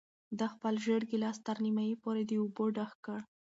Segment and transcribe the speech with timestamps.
[0.37, 3.19] ده خپل زېړ ګیلاس تر نیمايي پورې له اوبو ډک کړ.